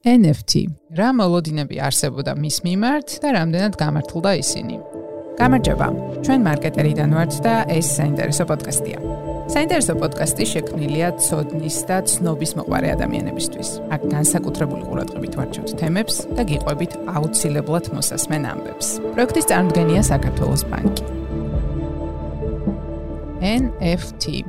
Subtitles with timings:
[0.00, 0.64] NFT.
[0.96, 4.76] რა მოლოდინები არსებობდა მის მიმართ და რამდენად გამართლდა ისინი?
[5.36, 5.88] გამარჯობა.
[6.24, 8.96] ჩვენ მარკეტერიდან ვართ და ეს საინტერესო პოდკასტია.
[9.52, 13.68] საინტერესო პოდკასტი შექმნილია ცოდნის და ცნობის მოყარე ადამიანებისთვის.
[13.92, 18.88] აქ განსაკუთრებული ყურადღებით ვარჩევთ თემებს და გიყვებით აუცილებლად მოსასმენ ამბებს.
[19.12, 21.04] პროექტის წარმოდგენია საქართველოს ბანკი.
[23.44, 24.48] NFT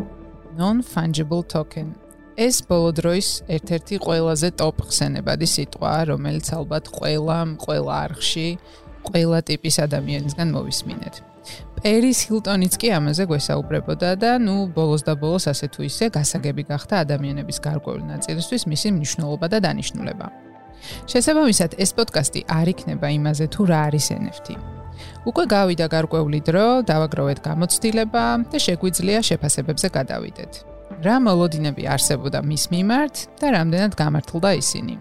[0.56, 1.92] non-fungible token
[2.38, 8.48] ეს ბოლო დროის ერთ-ერთი ყველაზე ტოპ ხსენებადი სიტყვაა, რომელიც ალბათ ყველამ, ყველა არხში,
[9.08, 11.16] ყველა ტიპის ადამიანისგან მოვისმინეთ.
[11.82, 17.02] პერის ჰილტონიც კი ამაზე გვესაუბრებოდა და ნუ ბოლოს და ბოლოს ასე თუ ისე გასაგები გახდა
[17.04, 20.28] ადამიანების გარკვეული ნაწილისთვის მისი მნიშვნელობა და დანიშნულება.
[21.10, 24.48] შესაბამისად, ეს პოდკასტი არ იქნება იმაზე თუ რა არის NFT.
[25.26, 30.71] უკვე გავიდა გარკვეული დრო, დავაგროვეთ გამოცდილება და შეგვიძლია შეფასებებზე გადავიდეთ.
[31.02, 34.96] რა მოლოდინები არსებობდა მის მიმართ და რამდენად გამართლდა ისინი.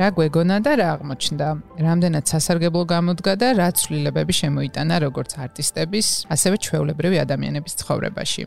[0.00, 1.48] რა გვეგონა და რა აღმოჩნდა?
[1.84, 8.44] რამდენად სასარგებლო გამოდგა და რა ცვლილებები შემოიტანა როგორც არტისტების, ასევე ჩვეულებრივი ადამიანების ცხოვრებაში?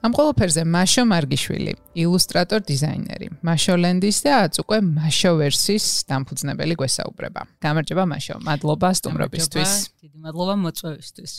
[0.00, 7.40] ამ ყველაფერზე მაშო მარგიშვილი, ილუსტრატორ დიზაინერი, მაშოლენდის და აწუყე მაშოვერსის დამფუძნებელი გვესაუბრება.
[7.60, 9.72] გამარჯობა მაშო, მადლობა სტუმრობისთვის.
[10.00, 11.32] დიდი მადლობა მოწვევისთვის.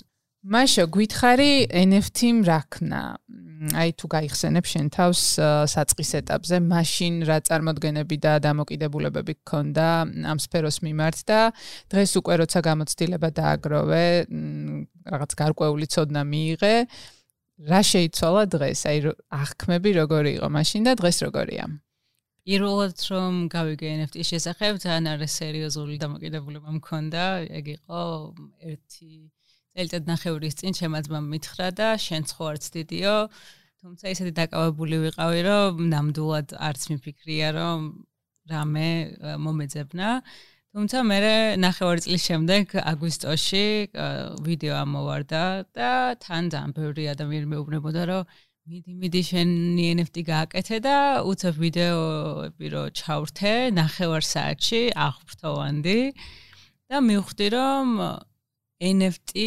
[0.43, 3.01] მაშო, გითხარი NFT-მ რაქნა?
[3.79, 5.21] აი თუ გაიხსენებ შენ თავს
[5.71, 9.87] საწყის ეტაპზე, მაშინ რა წარმოდგენები და დამოკიდებულებები გქონდა
[10.27, 11.39] ამ სფეროს მიმართ და
[11.87, 14.07] დღეს უკვე როცა გამოცდილება დააგროვე,
[15.07, 16.75] რაღაც გარკვეული ცოდნა მიიღე,
[17.71, 18.79] რა შეიცვალა დღეს?
[18.91, 18.97] აი
[19.31, 21.71] აღქმები როგორი იყო მაშინ და დღეს როგორია?
[22.43, 28.01] პირველად რომ გავიგე NFT-ის შესახებ, ძალიან არა სერიოზული დამოკიდებულება მქონდა, ეგ იყო
[28.59, 29.31] ერთი
[29.73, 33.15] წელიწად ნახევრის წინ შემაძმა მითხრა და შენ ხო არც დიდიო.
[33.83, 37.79] თუმცა ისეთი დაკავებული ვიყავი რომ ნამდვილად არც მიფიქრია რომ
[38.53, 38.89] რამე
[39.43, 40.09] მომეძებნა.
[40.73, 41.17] თუმცა მე
[41.61, 43.65] ნახევარი წლის შემდეგ აგვისტოში
[44.45, 45.43] ვიდეო ამოვარდა
[45.77, 45.91] და
[46.23, 48.23] თან ძალიან ბევრი ადამიანი მეუბნებოდა რომ
[48.63, 50.97] მიდი მიდი შენი NFT გააკეთე და
[51.29, 55.99] უცებ ვიდეოები რო ჩავრთე ნახევარ საათში აღფრთოვანდი.
[56.89, 57.87] და მივხვდი რომ
[58.83, 59.39] NFT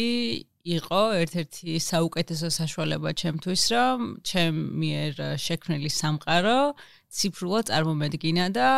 [0.67, 6.59] იყო ერთ-ერთი საუკეთესო საშუალება ჩემთვის, რომ ჩემ მიერ შექმნილი სამყარო
[7.07, 8.69] ციფრულად წარმომედგინა და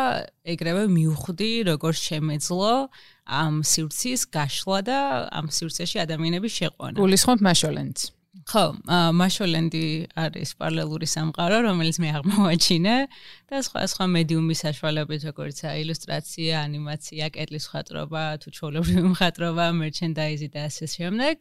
[0.53, 2.73] ეგრევე მივხვდი, როგორ შემეძლო
[3.25, 4.99] ამ სივრცის გაშლა და
[5.33, 6.95] ამ სივრცეში ადამიანების შეყვანა.
[7.01, 8.18] გულისხმობ მაშოლენს.
[8.29, 8.63] ხო,
[9.17, 9.81] მაშოლენდი
[10.21, 12.97] არის პარალელური სამყარო, რომელიც მე აღმოვაჩინე
[13.49, 20.61] და სხვა სხვა მედიუმის საშუალებით, როგორც ილუსტრაცია, ანიმაცია, კეთლის მხატვრობა, თუ ჩოლებრივი მხატვრობა, მერჩენდაიზი და
[20.69, 21.35] ასე შემდეგ,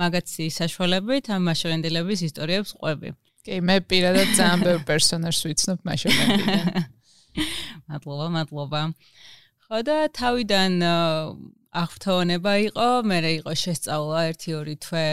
[0.00, 3.08] მაგაცი საშუალებით ამ მაშოლენდილების ისტორიებს ყვები.
[3.44, 6.64] კი, მე პირადად ძალიან ბევრ პერსონაჟს ვიცნობ მაშოლენდიდან.
[7.92, 8.80] მადლობა, მადლობა.
[9.68, 10.72] ხო და თავიდან
[11.72, 15.06] აღფრთოვანება იყო, მე რა იყო შესწავლა 1-2 თვე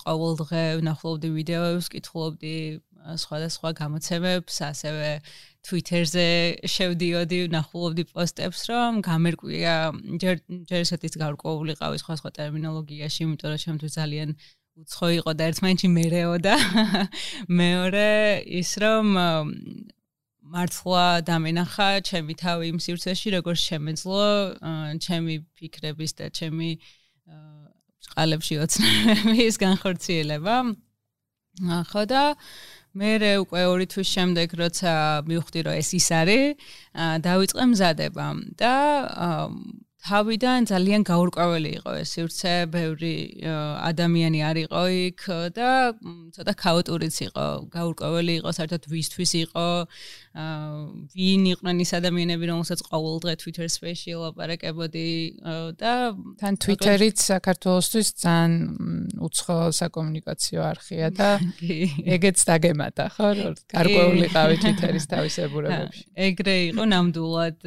[0.00, 2.56] ყოველდღე ვნახულობდი ვიდეოებს, კითხულობდი
[3.18, 5.08] სხვადასხვა გამოცემებს, ასევე
[5.66, 6.26] Twitter-ზე
[6.74, 9.74] შევდიოდი, ვნახულობდი პოსტებს, რომ გამერკვია
[10.22, 14.36] ჯერ ჯერ ესეთის გარკვეული ყავი სხვა სხვა ტერმინოლოგიაში, იმიტომ რომ ჩემთვის ძალიან
[14.82, 16.54] უცხო იყო და ერთმანეთში მერეოდა.
[17.62, 18.08] მეორე
[18.60, 19.06] ის რომ
[20.52, 24.26] მართლა დამენახა ჩემი თავი იმ სივრცეში, როგორც შემეძლო
[25.04, 26.70] ჩემი ფიქრების და ჩემი
[28.14, 30.56] ყალებში ოცნების განხორციელება.
[31.90, 32.24] ხო და
[32.92, 33.10] მე
[33.44, 34.92] უკვე ორი თვის შემდეგ როცა
[35.28, 36.44] მივხვდი რომ ეს ის არის,
[37.24, 38.26] დავიწყე მზადება
[38.60, 38.74] და
[40.02, 43.14] თავიდან ძალიან გაურკვეველი იყო ეს სივრცე, ბევრი
[43.86, 45.20] ადამიანი არ იყო იქ
[45.54, 45.70] და
[46.34, 47.46] ცოტა ქაოტურიც იყო.
[47.70, 49.66] გაურკვეველი იყო საერთოდ ვისთვის იყო,
[50.32, 55.08] ვინ იყვნენ ის ადამიანები, რომელსაც ყოველ დღე Twitter Space-ში ლაპარაკებოდი
[55.78, 55.92] და
[56.42, 58.52] თან Twitter-იც საქართველოსთვის ძალიან
[59.22, 61.30] უცხო საკომუნიკაციო არხია და
[62.16, 63.30] ეგეც დაგემატა, ხო?
[63.76, 66.04] გარკვეული ყავი Twitter-ის თავისებურებებში.
[66.28, 67.58] ეგრე იყო ნამდვილად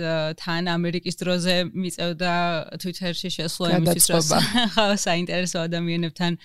[0.41, 2.35] თან ამერიკის დროზე მიწევდა და
[2.81, 4.25] Twitter-ში შესვლა იმისთვის რომ
[4.75, 6.37] ხა საინტერესო ადამიანებთან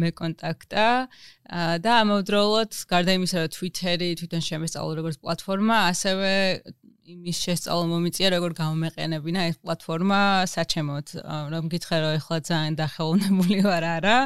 [0.00, 0.86] მე კონტაქტა.
[1.82, 6.32] და ამავდროულად გარდა იმისა რომ Twitter-ი თვითონ შემესწავლო როგორც პლატფორმა, ასევე
[7.06, 10.20] იმის შესწავლა მომიწია როგორ გამომეყენებინა ეს პლატფორმა
[10.50, 11.12] საჩემოდ
[11.54, 14.16] რომ გითხრა რომ ეხლა ძალიან დახელოვნებული ვარ არა.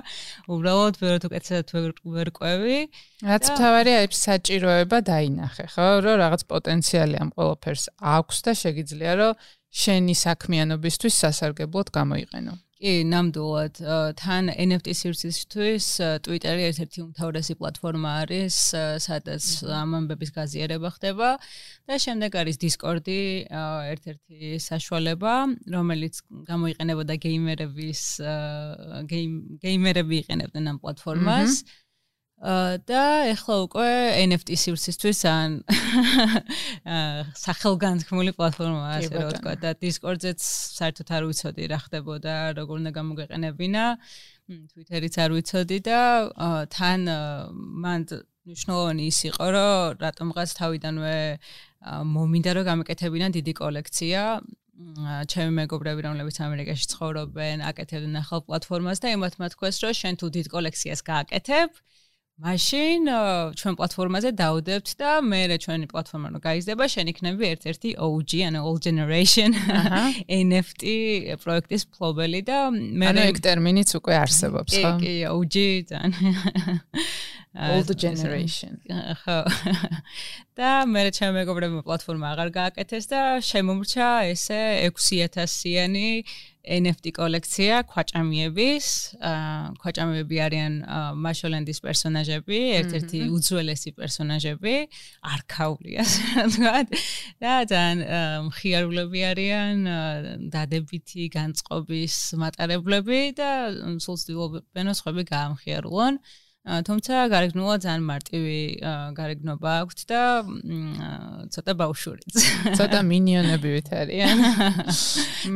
[0.48, 2.78] უბრალოდ ვეროთ უკეთესად ვერ ყვევი.
[3.28, 5.88] რაც თავარია ეს საჭიროება დაინახე ხო?
[6.08, 9.32] რომ რაღაც პოტენციალი ამ ყველაფერს აქვს და შეგიძლია რომ
[9.70, 12.54] შენი საქმიანობისთვის სასარგებლოდ გამოიყენო.
[12.80, 13.78] კი, ნამდვილად.
[14.16, 15.86] თან NFT სივრცისთვის
[16.24, 18.56] Twitter-ი ერთ-ერთი უმთავრესი პლატფორმა არის,
[19.04, 21.28] სადაც ამ ამბების გაზიარება ხდება
[21.84, 23.20] და შემდეგ არის Discord-ი,
[23.52, 25.34] ერთ-ერთი საშუალება,
[25.76, 26.14] რომელიც
[26.48, 28.02] გამოიყენებოდა გეიმერების
[29.60, 31.60] გეიმერები იყენებდნენ ამ პლატფორმას.
[32.40, 33.88] და ეხლა უკვე
[34.24, 35.60] NFT სივრცისთვის ან
[37.36, 40.40] სახელგანთქმული პლატფორმაა ასე რომ ვთქვა და Discord-ზეც
[40.80, 43.84] საერთოდ არ ვიცოდი რა ხდებოდა, როგორ უნდა გამოგეყენებინა.
[44.72, 46.00] Twitter-იც არ ვიცოდი და
[46.72, 47.00] თან
[47.84, 48.00] მან
[48.48, 51.18] ნიშნულოვანი ის იყო, რომ რატომღაც თავიდანვე
[52.08, 54.20] მომინდა რომ გამეკეთებინა დიდი კოლექცია.
[55.28, 60.46] ჩემი მეგობრები, რომლებიც ამერიკაში ცხოვრობენ, აკეთებდნენ ახალ პლატფორმას და იმათ მათქვეს, რომ შენ თუ დიდ
[60.56, 61.68] კოლექციას გააკეთებ,
[62.40, 63.08] მაშინ
[63.60, 68.60] ჩვენ პლატფორმაზე დაუდებთ და მე რა ჩვენი პლატფორმა რო გაიზრდება, შენ იქნები ერთ-ერთი OG, ანუ
[68.64, 69.52] old generation
[70.40, 70.94] NFT
[71.42, 74.92] პროექტის ფლობელი და მე ანუ ეგ ტერმინიც უკვე არსებობს, ხო?
[75.02, 75.56] კი, კი, OG
[75.92, 76.16] თან.
[77.76, 78.80] old generation.
[79.20, 79.38] ხო.
[80.56, 86.08] და მე რა ჩემი მეგობრებმა პლატფორმა აღარ გააკეთეს და შემომრჩა ესე 6000-იანი
[86.60, 88.86] NFT კოლექცია ქვაჭამიების,
[89.16, 90.74] აა ქვაჭამიები არიან
[91.24, 94.74] მაშოლენდის პერსონაჟები, ერთ-ერთი უძველესი პერსონაჟები,
[95.34, 96.86] არქაული ასე ვთქვათ.
[97.40, 97.98] და ძალიან
[98.50, 99.76] მხიარულები არიან,
[100.52, 102.14] დადებითი განწყობის
[102.44, 103.50] მატარებლები და
[104.04, 106.20] სულ ცდილობენ სხვები გაამხიარულონ.
[106.60, 108.58] თუმცა გარეგნულად ძალიან მარტივი
[109.16, 110.22] გარეგნობა აქვს და
[111.56, 112.36] ცოტა ბავშვურიც.
[112.76, 114.36] ცოტა მინიონები ვით არიან.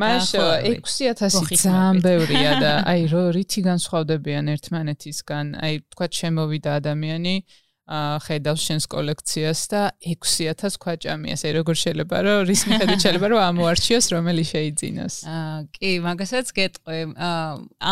[0.00, 3.04] მაშო 6000 ძალიან ბევრია და აი
[3.36, 7.34] რითი განსხვავდებიან ერთმანეთისგან, აი თქვა შემოვიდა ადამიანი
[7.84, 11.40] ხედავს შენს კოლექციას და 6000 ქვაჭამიას.
[11.44, 15.14] აი როგორ შეიძლება რომ რის მიხედვით შეიძლება რომ ამოარჩიოს რომელი შეიძინოს.
[15.28, 17.00] აა კი, მაგასაც გეტყვი.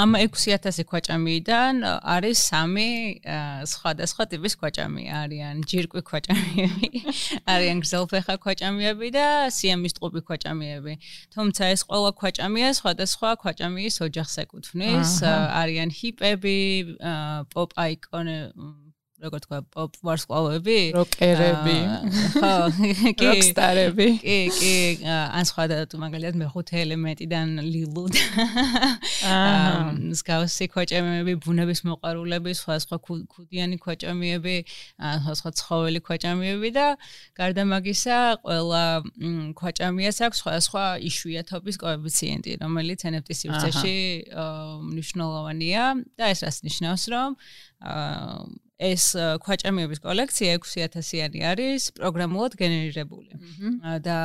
[0.00, 2.88] ამ 6000 ქვაჭამიიდან არის სამი
[3.68, 5.04] სხვადასხვა ტიპის ქვაჭამი.
[5.12, 6.88] არიან ჯირკვი ქვაჭამიები,
[7.52, 10.92] არიან გზელფეხა ქვაჭამიები და სიამის ტყუპი ქვაჭამიები.
[11.36, 15.12] თუმცა ეს ყველა ქვაჭამია სხვადასხვა ქვაჭამიის ოჯახს ეკუთვნის.
[15.28, 16.58] არიან ჰიპები,
[17.52, 18.38] პოპ აიკონი
[19.22, 21.76] როგორ თქვა პოპ ვარსკვლავები როკერები
[22.34, 22.52] ხო
[23.14, 24.06] კი როკსტარები.
[24.18, 24.72] კი კი
[25.06, 28.04] ან სხვა და თუ მაგალითად მეხუთე ელემენტიდან ლილუ
[29.30, 36.86] აა სკაუსი ქოჭემები ბუნების მოყარულები სხვა სხვა ქუდიანი ქოჭემები სხვა სხვა ცხოველი ქოჭემები და
[37.38, 38.84] გარდა მაგისა ყველა
[39.62, 43.96] ქოჭემიას აქვს სხვა სხვა იშვიათობის კოეფიციენტი რომელიც NFT სივრცეში
[44.90, 45.84] მნიშვნელოვანია
[46.18, 47.30] და ეს რას ნიშნავს რომ
[47.86, 49.04] აა ეს
[49.44, 53.32] ქვაჭამიების კოლექცია 6000-იანი არის პროგრამულად გენერირებული.
[54.06, 54.18] და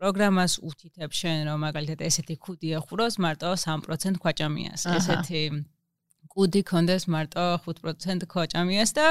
[0.00, 4.80] პროგრამას უთითებ შენ რომ მაგალითად ესეთი კუდი ახუროს მარტო 3% ქვაჭამიას.
[4.98, 5.42] ესეთი
[6.36, 9.06] კუდი კონდეს მარტო 5% ქვაჭამიას და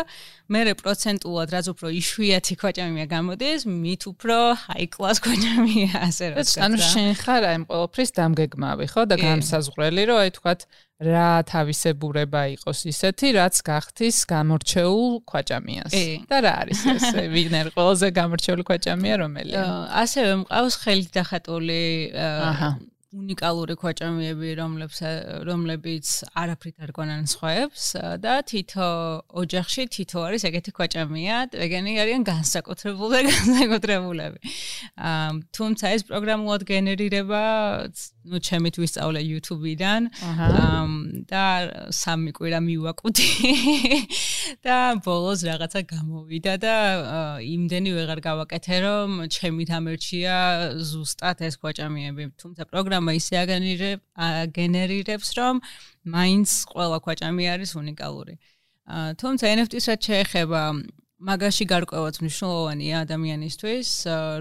[0.53, 4.37] მერე პროცენტულად რაც უფრო იშვიათი ქვაჭამია გამოდის, მით უფრო
[4.69, 6.37] high class ქვაჭამია ასე რომ.
[6.65, 10.59] ანუ შენ ხარ აი ამ ყოველფრის დამგეგმავი, ხო და გამსაზღვრელი რომ აი თქვათ
[11.03, 15.93] რა თავისებურება იყოს ისეთი, რაც გახთის გამორჩეულ ქვაჭამიას.
[16.31, 17.05] და რა არის ეს?
[17.35, 19.63] ვიგნერ ყველაზე გამორჩეული ქვაჭამია რომელია?
[19.91, 21.81] ასევე მყავს ხელით დახატული
[22.15, 22.69] აჰა
[23.15, 24.99] უნიკალური ქვაჭამიები, რომლებს
[25.47, 27.85] რომლებიც არაფრით არ გონან სხვაებს
[28.23, 28.87] და თითო
[29.41, 34.39] ოჯახში თითო არის ეგეთი ქვაჭამია, ეგენი არიან განსაკუთრებული და განსაკუთრებულები.
[34.99, 37.43] აა თუმცა ეს პროგრამულად გენერირება,
[38.25, 40.01] ну, ჩემით ვისწავლე YouTube-დან.
[40.19, 40.83] აა
[41.29, 41.43] და
[41.93, 43.29] სამი კვირა მივაკვდი.
[44.65, 46.75] და ბოლოს რაღაცა გამოვიდა და
[47.41, 50.35] იმდენი ვეღარ გავაკეთე, რომ ჩემით ამერჩია
[50.81, 52.23] ზუსტად ეს ქვაჭამიები.
[52.41, 53.35] თუმცა პროგრამა პროგრამა ისე
[54.15, 55.61] აგენერირებს, რომ
[56.05, 58.35] მაინც ყველა ქვაჭამი არის უნიკალური.
[58.85, 60.61] აა თუმცა NFT-ს რაც შეეხება
[61.25, 63.89] მაგაში გარკვევაც მნიშვნელოვანია ადამიანისთვის,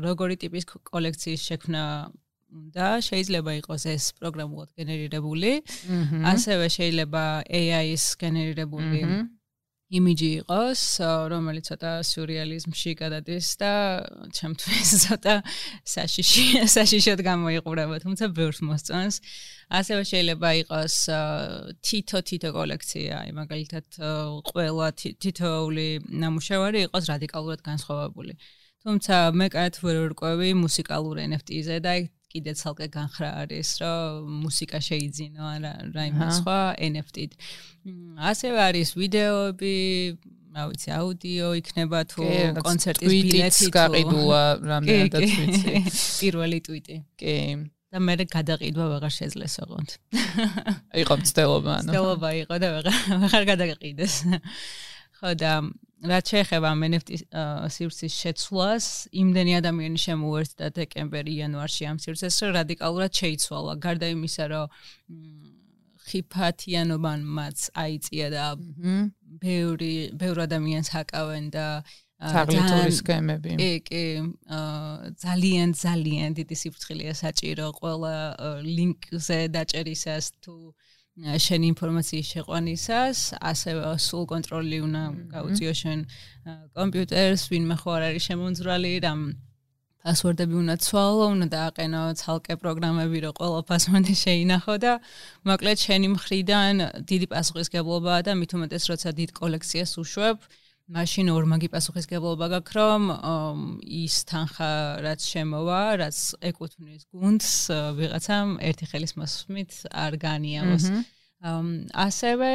[0.05, 1.85] როგორი ტიპის კოლექციის შექმნა
[2.77, 5.53] და შეიძლება იყოს ეს პროგრამულად გენერირებული.
[6.33, 9.01] ასევე შეიძლება AI-ის გენერირებული
[9.99, 10.83] იმიჯი იყოს,
[11.31, 13.73] რომელიც ცოტა სიურეალიზმში გადადის და
[14.39, 15.35] ჩემთვის ცოტა
[15.95, 19.21] საშიში საშიშოდ გამოიყურება, თუმცა ბევრს მოსწონს.
[19.75, 20.97] ასევე შეიძლება იყოს
[21.87, 23.87] თითო-თითო კოლექცია, აი მაგალითად
[24.51, 25.89] ყველა თითოეული
[26.23, 28.37] ნამუშევარი იყოს რადიკალურად განსხვავებული.
[28.85, 31.93] თუმცა მე კაც ვერ ვერკვევი მუსიკალურ NFT-ზე და
[32.35, 37.33] კიდე ცალკე განხრა არის, რომ მუსიკა შეიძინო რა რაიმე სხვა NFT-ით.
[38.31, 39.75] ასევე არის ვიდეოები,
[40.55, 42.27] რა ვიცი, აუდიო იქნება თუ
[42.67, 45.75] კონცერტის ბილეთი თუ გაყიდულა რამდენადაც ვიცი.
[46.23, 46.97] პირველი ტვიტი.
[47.23, 47.37] კი.
[47.95, 49.91] და მე გადაყიდვა ვეღარ შეძლეს ოღონდ.
[51.03, 51.91] იყო მცდელობა ანუ.
[51.95, 54.15] მცდელობა იყო და ვეღარ ვეღარ გადაყიდეს.
[55.19, 55.53] ხო და
[56.05, 57.11] რაც შეეხება NFT
[57.77, 58.87] სივრცის შეცვლას,
[59.25, 63.73] იმდენი ადამიანი შემოერთდა დეკემბერი, იანვარში ამ სივრცეს, რომ რადიკალურად შეიცვალა.
[63.85, 64.67] გარდა იმისა, რომ
[66.05, 68.45] ხიფათიანობანმაც აიწია და
[69.41, 71.67] ბევრი ბევრ ადამიანს ჰაკავენ და
[72.21, 73.57] თაღლითური სქემები.
[73.61, 74.05] კი, კი,
[75.25, 78.15] ძალიან ძალიან დიდი სიფრთხილეა საჭირო ყველა
[78.65, 80.57] ლინკზე დაჭერისას თუ
[81.15, 85.99] შენ ინფორმაციის შეყვანისას, ასევე სულ კონტროლი უნდა გაუწიო შენ
[86.75, 89.21] კომპიუტერს, ვინმე ხო არ არის შემონძვრალი, რამ
[90.05, 94.93] პასვორდები უნდა ცვალო, უნდა დააყენო ცალკე პროგრამები, რომ ყველა პასვორდი შეინახო და
[95.49, 96.75] მოკლედ შენი მხრიდან
[97.09, 100.37] დიდი პასუხისგებლობაა და მით უმეტეს როცა დიდ კოლექციას უშვებ,
[100.93, 103.03] მაშინ ორმაგი პასუხისგებლობა გაქვს, რომ
[104.05, 107.53] ის თანხა რაც შემოვა, რაც ეკუთვნის გუნდს,
[107.97, 110.85] ვიღაცამ ერთი ხელის მოსმით არ განიავოს.
[111.45, 112.51] ასევე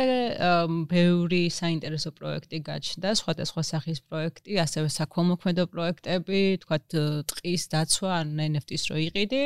[0.90, 6.98] ბევრი საინტერესო პროექტი გაჩნდა, სხვადასხვა სახის პროექტი, ასევე საქველმოქმედო პროექტები, თქვათ
[7.30, 9.44] ტყის დაცვა, ან NFT-ს რო იყიდი,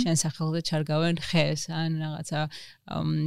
[0.00, 2.40] შენ სახელზე ჩარგავენ ხეს, ან რაღაცა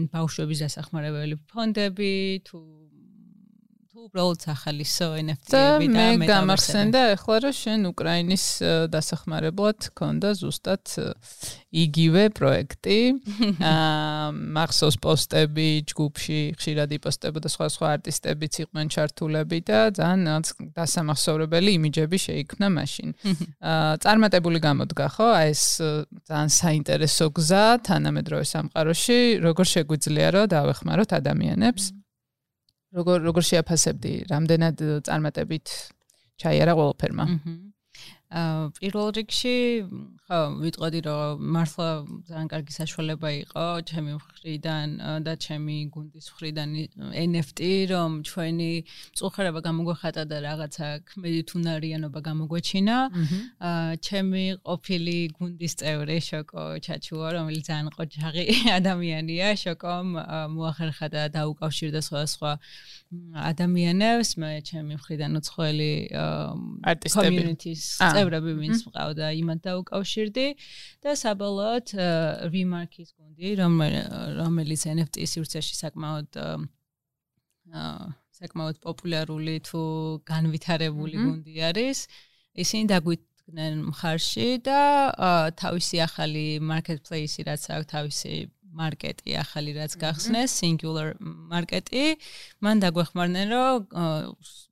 [0.10, 2.14] ბავშვების დასახმარებელი ფონდები,
[2.50, 2.58] თუ
[4.00, 8.46] თუ უბრალოდ ახალისო NFT-ები და მე გამახსენდა ახლა რომ შენ უკრაინის
[8.94, 10.94] დასახმარებლად ქონდა ზუსტად
[11.84, 13.00] იგივე პროექტი.
[13.72, 20.48] აა მახსოვს პოსტები ჯგუფში, ხშირად იპოსტებოდა სხვა სხვა არტისტებიც იყვნენ ჩართულები და ძალიან
[20.80, 23.10] დასამახსოვრებელი იმიჯები შეიქმნა მაშინ.
[23.76, 25.28] აა წარმატებული გამოდგა ხო?
[25.44, 25.64] აი ეს
[26.24, 31.99] ძალიან საინტერესო გზა თანამედროვე სამყაროში, როგორ შეგვიძლია რომ დავეხმაროთ ადამიანებს.
[32.98, 35.74] როგორ როგორ შეაფასებდი რამდენად წარმატებით
[36.42, 37.26] ჩაიარა ყველაფერმა?
[38.30, 39.56] აა პირველ რიგში
[40.30, 41.86] ხო ვიტყოდი რომ მართლა
[42.30, 44.88] ძალიან კარგი საშუალება იყო ჩემი მხრიდან
[45.26, 46.70] და ჩემი გუნდის მხრიდან
[47.26, 47.60] NFT
[47.90, 48.72] რომ ჩვენი
[49.18, 52.98] წუხერება გამოგვეხატა და რაღაცა ქმედით უნარიანობა გამოგვეჩინა
[53.70, 58.46] აა ჩემი ყოფილი გუნდის წევრი შოკო ჩაჩუა რომელიც ძალიან ყოჩაღი
[58.80, 60.08] ადამიანია შოკომ
[60.54, 62.52] მოახერხა და დაუკავშირდა სხვა სხვა
[63.10, 65.94] ადამიანებს მე ჩემი მხრიდან უცხოელი
[67.10, 70.48] community-ის წევრები ვინც მყავდა იმათ დაუკავშირდი
[71.02, 71.94] და საბოლოოდ
[72.54, 76.38] remark-ის გუნდი რომელიც NFT სივრცეში საკმაოდ
[78.40, 79.82] საკმაოდ პოპულარული თუ
[80.30, 82.00] განვითარებული გუნდი არის.
[82.60, 84.82] ისინი დაგვიდგნენ მხარში და
[85.60, 88.34] თავისი ახალი marketplace-ი რაც აქვს თავისი
[88.78, 92.04] მარკეტი ახალი რაც გახსნეს singular მარკეტი
[92.66, 93.88] მან დაგვეხმარნენ რომ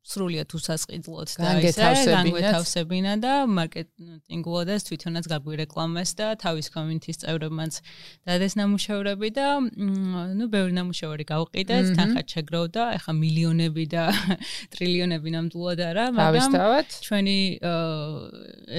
[0.08, 7.80] სრულიად უსასყიდლოთ და ისე განგვეთავსებინა და მარკეტინგულოდეს თვითონაც გაგვირეკლამეს და თავის კომიუნიტის წევრებმაც
[8.30, 9.48] დადეს ნამუშევრები და
[10.40, 14.06] ნუ ბევრი ნამუშევარი გავყიდეთ თანხა შეგროვდა ეხა მილიონები და
[14.76, 16.60] ტრილიონები ნამდვილად არა მაგრამ
[17.04, 17.40] ჩვენი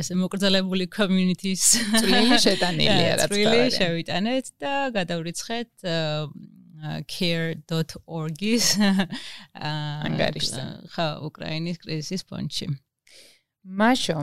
[0.00, 5.88] ეს მოკრძალებული კომიუნიტის წვლილი შეტანილია რაც წვლილი შევიტანეთ და გადავრიცხეთ
[7.08, 10.62] care.org-ის ანგარიშზე.
[10.94, 12.68] ხა, უკრაინის კრიზისის ფონდში.
[13.68, 14.16] მაშო,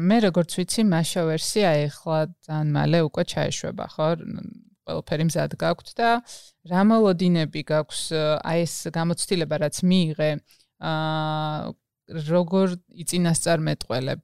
[0.00, 4.08] მე როგორც ვიცი, მაშო ვერსია ეხლა ძალიან მალე უკვე ჩაეშვება, ხო?
[4.82, 6.10] ყველაფერი მზად გაქვთ და
[6.70, 8.00] რა მოლოდინები გაქვს
[8.42, 10.30] აი ეს გამოცდილება რაც მიიღე
[10.82, 11.70] აა
[12.12, 14.22] როგორ იწინასწარ მეტყველებ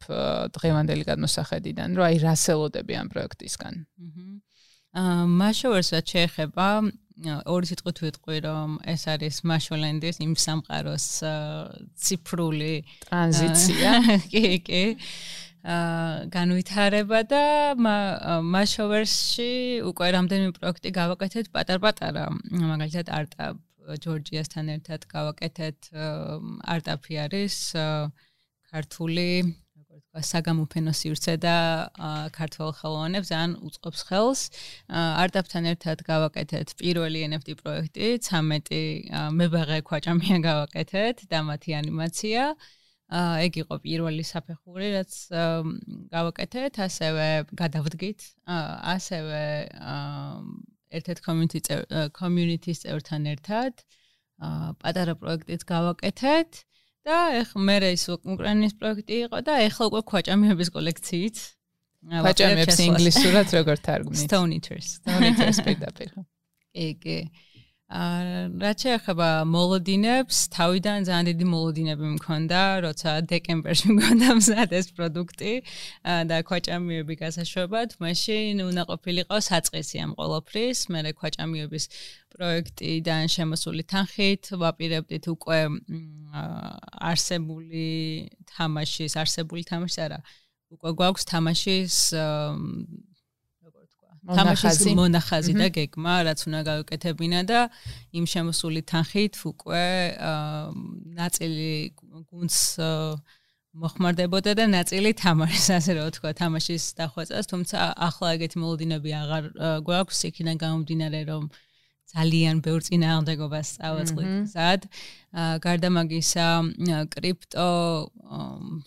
[0.57, 3.75] დღევანდელი გადმოსახედიდან, რომ აი რასელოდები ამ პროექტისგან.
[4.99, 6.67] აა მაშოვერსაც შეეხება
[7.27, 11.07] ორი სიტყვით ვიტყვი რომ ეს არის მაშოლენდის იმ სამყაროს
[11.99, 13.91] ციფრული ტრანზიცია.
[14.33, 14.83] კი კი.
[15.69, 17.45] აა განვითარება და
[18.55, 19.51] მაშოვერსში
[19.91, 22.25] უკვე რამდენიმე პროექტი გავაკეთეთ პატარ-პატარა.
[22.71, 23.57] მაგალითად არტაპ
[24.05, 25.91] ჯორჯიასთან ერთად გავაკეთეთ
[26.75, 27.57] არტაპი არის
[28.69, 29.29] ქართული
[30.25, 31.57] საგამოფენო სივრცე და
[32.35, 34.41] ქართულ ხელოვნებს ძალიან უწყობს ხელს.
[34.89, 42.43] არტაპთან ერთად გავაკეთეთ პირველი NFT პროექტი, 13 მებაღე ქვაჭამია გავაკეთეთ და მათი ანიმაცია.
[43.09, 45.13] ეგ იყო პირველი საფეხური, რაც
[46.13, 49.41] გავაკეთეთ, ასევე გადავდგით, ასევე
[50.93, 51.61] ერთ-ერთ community
[52.13, 53.81] community წევრთან ერთად
[54.83, 56.65] პატარა პროექტიც გავაკეთეთ.
[57.09, 61.37] და ეხ მე ის უკრაინის პროექტი იყო და ეხლა უკვე ქვაჭამიების კოლექციით
[62.07, 64.89] ქვაჭამიებს ინგლისურად როგორ თარგმნით Stone Eaters.
[65.01, 66.11] Stone Eaters პირდაპირ.
[66.75, 67.19] კი კი.
[67.89, 75.53] აა რაც შეეხება მოლოდინებს, თავიდან ძალიან დიდი მოლოდინები მქონდა, როცა დეკემბერში მქონდა მზად ეს პროდუქტი
[76.29, 81.85] და ქვაჭამიები გასაშვებად, მაშინ უნდა ყოფილიყო საწყისი ამ ყოლოფრის, მე ქვაჭამიების
[82.39, 85.59] პროექტიდან შემოსული თანხით ვაპირებდით უკვე
[87.11, 87.89] არსებული
[88.55, 90.19] თამაშის, არსებული თამაშის არა,
[90.79, 91.95] უკვე გვაქვს თამაშის
[94.29, 95.53] თამაშის მონახაზი.
[95.57, 97.61] და გეგმა, რაც უნდა გავაკეთებინა და
[98.13, 99.87] იმ შემოსული თანხით უკვე
[101.17, 101.73] ნაწილი
[102.29, 102.59] გუნდს
[103.79, 107.77] მოხმარდებოდა და ნაწილი თამაშს, ასე რომ ვთქვა, თამაშის დახვეწას, თუმცა
[108.09, 109.45] ახლა ეგეთი მოლოდინები აღარ
[109.87, 111.43] გვაქვს, იქიდან გამომდინარე, რომ
[112.09, 114.87] ძალიან ბევრ წინააღმდეგობას წავაწყდით გზად.
[115.29, 116.47] აა გარდა მაგისა,
[117.13, 117.69] კრიპტო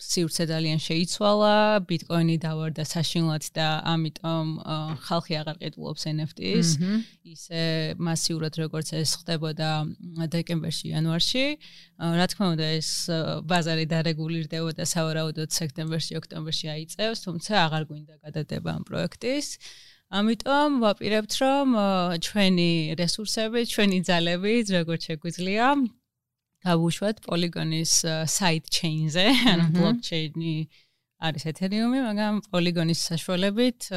[0.02, 4.48] სივრცე ძალიან შეიცვალა, ბიტკოინი დავარდა საშინლად და ამიტომ
[5.06, 6.68] ხალხი აღარ ყიდულობს NFT-ს.
[7.22, 7.62] ისე
[8.02, 9.70] მასიურად როგორც ეს ხდებოდა
[10.34, 11.46] დეკემბერში, იანვარში.
[12.02, 12.90] რა თქმა უნდა, ეს
[13.46, 19.48] ბაზარი დარეგულირდებოდა სავარაუდოდ სექტემბერში, ოქტომბერში აიწევს, თუმცა აღარ გვინდა გადადება ამ პროექტის.
[20.12, 21.68] ამიტომ ვაპირებთ რომ
[22.28, 25.68] ჩვენი რესურსები, ჩვენი ძალები როგორც შეგვიძლია
[26.68, 27.94] გავუშვათ პოლიგონის
[28.28, 30.56] side chain-ზე, ანუ blockchain-ი
[31.22, 33.88] არის ეთერიუმი, მაგრამ პოლიგონის საშუალებით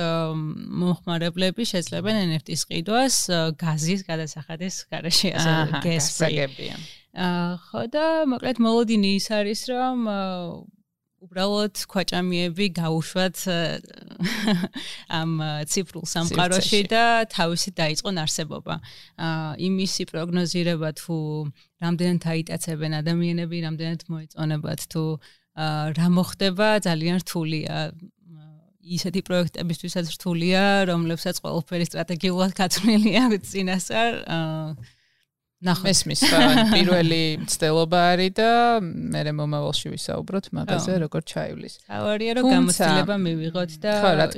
[0.80, 3.16] მომხმარებლები შეძლებენ NFT-ის ყიდვას
[3.60, 5.52] გაზის გადასახადის garaში, ასე
[6.14, 6.70] free.
[7.14, 9.98] აა ხო და მოკლედ მოლოდინი ის არის რომ
[11.24, 13.38] უბრალოდ ქვაჭამიები გაუშვათ
[15.18, 15.30] ამ
[15.72, 18.74] ციფრულ სამყაროში და თავისი დაიწყონ არსებობა.
[19.16, 21.16] აა იმისი პროგნოზირება თუ
[21.84, 25.04] რამდენად აიტაცებენ ადამიანები, რამდენად მოეწონებათ თუ
[25.64, 27.76] აა რა მოხდება ძალიან რთულია.
[28.84, 34.12] ისეთი პროექტებისთვისაც რთულია, რომლებსაც ყველაფერი სტრატეგიულად გაწმილი აქვს წინასწარ.
[34.28, 34.93] აა
[35.64, 35.84] ნახოთ.
[35.88, 36.20] მესმის
[36.76, 38.48] პირველი მცდელობა არის და
[38.84, 41.74] მე მომავალში ვისაუბროთ მაღაზია როგორ ჩაივლის.
[41.88, 43.92] თავარია რომ გამოცდილება მივიღოთ და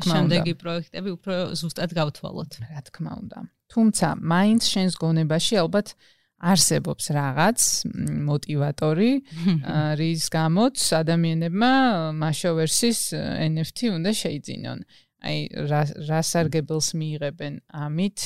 [0.06, 2.50] შემდეგი პროექტები უფრო ზუსტად გავთვალოთ.
[2.62, 3.38] რა თქმა უნდა.
[3.72, 5.88] თუმცა მაინც შენს გონებაში ალბათ
[6.36, 7.60] არსებობს რაღაც
[8.28, 9.12] мотиваტორი,
[10.00, 11.72] რის გამოც ადამიანებმა
[12.22, 13.00] მაშოვერსის
[13.50, 14.78] NFT უნდა შეიძინონ.
[15.26, 15.38] აი,
[16.06, 18.18] რასარგებელს მიიღებენ ამით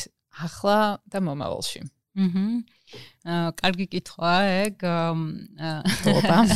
[0.45, 1.81] ახლა და მომავალში.
[2.19, 2.47] აჰა
[3.25, 4.35] აა კარგი კითხვა
[4.67, 4.83] ეგ
[6.03, 6.39] ტოპა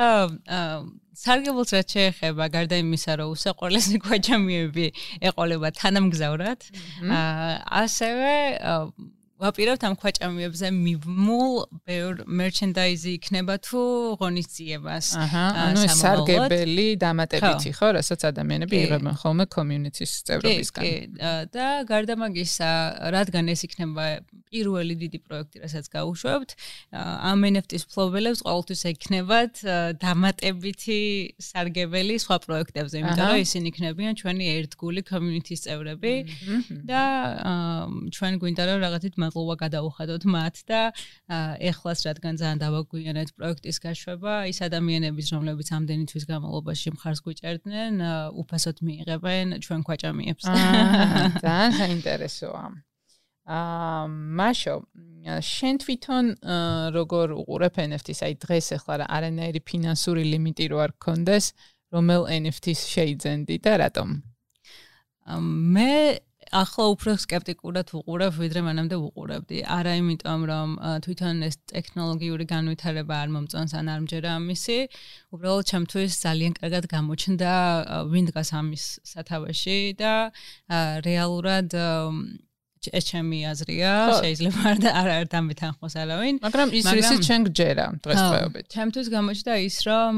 [0.00, 0.70] აა
[1.20, 4.86] სარგებელს რაც შეეხება გარდა იმისა რომ უსაყვარლესი გვაჯამიები
[5.30, 6.60] ეყოლება თანამგზავრად
[7.10, 7.50] აა
[7.82, 8.32] ასევე
[9.40, 11.52] ვაპირებთ ამ ქვაჭამიებზე მივმულ
[11.88, 13.80] ბევრ merchandise იქნება თუ
[14.20, 15.06] ღონისძიებას.
[15.16, 20.82] აჰა, ანუ სარგებელი დამატებითი ხო, რასაც ადამიანები იღებენ ხოლმე community-ის წევრობისგან.
[20.84, 20.92] კი,
[21.56, 22.70] და გარდა მაგისა,
[23.16, 24.04] რადგან ეს იქნება
[24.50, 26.50] პირველი დიდი პროექტი, რასაც გაუშვებთ,
[26.92, 29.54] ამ NFT-ის ფლობელებს ყოველთვის ექნებათ
[30.04, 31.00] დამატებითი
[31.38, 36.14] სარგებელი სხვა პროექტებზე, იმიტომ რომ ისინი იქნებიან ჩვენი ერთგული community-ის წევრები
[36.90, 37.02] და
[38.10, 40.80] ჩვენ გვინდა რომ რაღაცით მადლობა გადაუხადოთ მათ და
[41.70, 47.94] ეხლას რადგან ძალიან დავაგვიანეთ პროექტის გაშვება, ის ადამიანების რომლებიც ამდენი თვის განმავლობაში მხარს გვიჭერდნენ,
[48.42, 50.44] უფასოდ მიიღებენ ჩვენ ქვაჭამიებს.
[51.46, 52.64] ძალიან საინტერესოა.
[53.50, 54.02] აა
[54.38, 54.74] მაშო
[55.42, 56.24] შენ თვითონ
[56.94, 58.20] როგორ უყურებ NFT-ს?
[58.26, 61.44] აი დღეს ახლა რა არანაირი ფინანსური ლიმიტი რო არ გქონდეს,
[61.90, 64.08] რომელ NFT-ს შეიძენდი და რატომ?
[65.74, 69.58] მე ახლა უფრო скеპტიკურად ვუყურებ, ვიდრე მანამდე ვუყურებდი.
[69.70, 70.68] არა იმიტომ, რომ
[71.06, 74.78] თვითონ ეს ტექნოლოგიური განვითარება არ მომწონს ან არ მჯერა ამისი,
[75.30, 77.52] უბრალოდ ჩემთვის ძალიან კარგად გამოჩნდა
[78.10, 78.84] ვინ დგას ამის
[79.14, 80.14] სათავეში და
[81.06, 81.70] რეალურად
[82.88, 83.92] ეს ჩემი აზრია,
[84.24, 86.34] შეიძლება არ არ არ დამეთანხმოს არავინ.
[86.40, 88.64] მაგრამ ის რისიც ჩვენ გჯერა დღესდღეობით.
[88.72, 90.14] ჩემთვის გამოჩნდა ის, რომ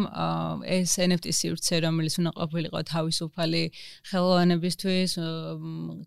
[0.62, 3.62] ეს NFT სივრცე, რომელიც უნდა ყოფილიყო თავისუფალი
[4.10, 5.10] ხელოვანებისთვის,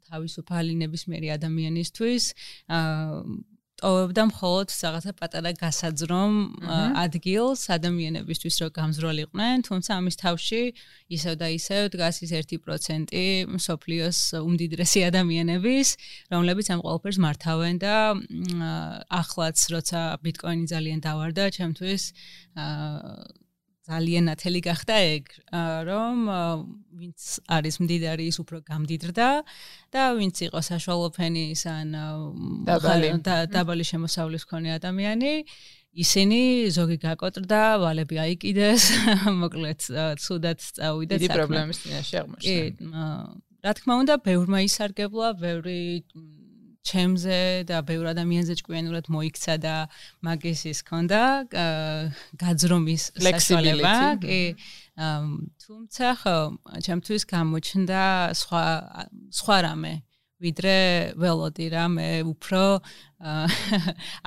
[0.08, 2.24] თავისუფალი ნებისმიერი ადამიანისთვის,
[2.72, 6.34] აა ტოვებდა მხოლოდ რაღაცა პატარა გასაძრომ
[7.02, 10.62] ადგილს ადამიანებისთვის რომ გამზროლიყვნენ, თუმცა ამის თავში
[11.18, 15.88] ისევ და ისევ დგას ის 1% სოფლიოს უმდიდრესი ადამიანების,
[16.32, 17.96] რომლებიც ამ ყველაფერს მართავენ და
[19.22, 22.04] ახლაც როცა ბიტკოინი ძალიან დავარდა, ჩემთვის
[22.56, 23.44] აა
[23.86, 25.24] ძალიან ათელი გახდა ეგ
[25.86, 26.18] რომ
[26.98, 29.30] ვინც არის მდიდარი ის უფრო გამდიდრდა
[29.94, 31.94] და ვინც იყო საშუალო ფენის ან
[32.66, 33.84] დაბალი.
[33.86, 35.34] შემოსავლის მქონე ადამიანი
[35.96, 38.84] ისინი ზოგი გაკოტრდა, ვალები აიკიდეს,
[39.42, 39.86] მოკლედ
[40.20, 42.44] ცუდად წავიდა დიდი პრობლემის წინაშე აღმოჩნდა.
[42.44, 42.58] კი,
[43.64, 46.04] რა თქმა უნდა, ბევრმა ისარგებლა, ბევრი
[46.86, 49.76] ჩემზე და ბევრ ადამიანზე ჭკვიანურად მოიქცა და
[50.26, 51.22] მაგის ის ქონდა
[52.42, 53.96] გაძრომის საშუალება.
[54.22, 54.42] კი
[55.66, 56.38] თუმცა ხო
[56.86, 58.02] ჩემთვის გამოჩნდა
[58.42, 58.66] სხვა
[59.34, 59.94] სხვა რამე.
[60.44, 60.78] ვიდრე
[61.16, 62.64] ველოდი რა მე უფრო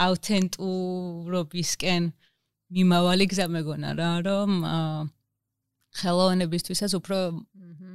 [0.04, 2.02] აუთენტურობისკენ
[2.72, 4.50] მიმავალი გზა მეგონა რა რომ
[6.00, 7.18] ხელოვნებისთვისაც უფრო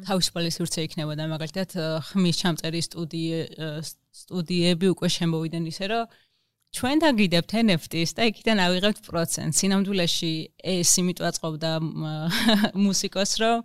[0.08, 1.69] თავისუფალი სივრცე იქნებოდა მაგალითად
[2.10, 3.39] ხმის ჩამწერი სტუდიე
[4.13, 6.06] სტუდიები უკვე შემოვიდნენ ისე რომ
[6.73, 9.58] ჩვენ დაგიდებთ NFT-ს და იქიდან ავიღებთ პროცენტს.
[9.62, 10.32] სინამდვილეში
[10.73, 11.71] ეს იმიტომ აწყობდა
[12.86, 13.58] მუსიკოს, რომ